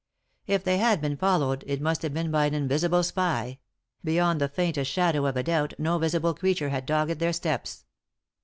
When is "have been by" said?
2.01-2.47